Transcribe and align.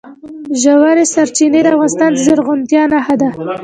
ژورې 0.61 1.05
سرچینې 1.13 1.59
د 1.63 1.67
افغانستان 1.75 2.09
د 2.13 2.17
زرغونتیا 2.25 2.83
نښه 2.91 3.15
ده. 3.21 3.29